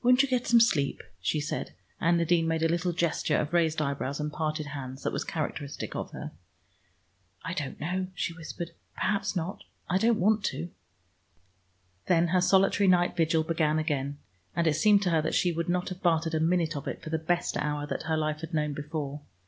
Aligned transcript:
"Won't 0.00 0.22
you 0.22 0.28
get 0.28 0.46
some 0.46 0.60
sleep?" 0.60 1.02
she 1.20 1.40
said, 1.40 1.74
and 2.00 2.16
Nadine 2.18 2.46
made 2.46 2.62
a 2.62 2.68
little 2.68 2.92
gesture 2.92 3.36
of 3.36 3.52
raised 3.52 3.82
eyebrows 3.82 4.20
and 4.20 4.32
parted 4.32 4.66
hands 4.66 5.02
that 5.02 5.12
was 5.12 5.24
characteristic 5.24 5.96
of 5.96 6.12
her. 6.12 6.30
"I 7.44 7.52
don't 7.52 7.80
know," 7.80 8.06
she 8.14 8.32
whispered. 8.32 8.70
"Perhaps 8.94 9.34
not. 9.34 9.64
I 9.90 9.98
don't 9.98 10.20
want 10.20 10.44
to." 10.54 10.68
Then 12.06 12.28
her 12.28 12.40
solitary 12.40 12.86
night 12.86 13.16
vigil 13.16 13.42
began 13.42 13.80
again, 13.80 14.18
and 14.54 14.68
it 14.68 14.74
seemed 14.74 15.02
to 15.02 15.10
her 15.10 15.20
that 15.20 15.34
she 15.34 15.50
would 15.50 15.68
not 15.68 15.88
have 15.88 16.00
bartered 16.00 16.34
a 16.34 16.38
minute 16.38 16.76
of 16.76 16.86
it 16.86 17.02
for 17.02 17.10
the 17.10 17.18
best 17.18 17.56
hour 17.56 17.88
that 17.88 18.04
her 18.04 18.16
life 18.16 18.42
had 18.42 18.54
known 18.54 18.72
before. 18.72 19.22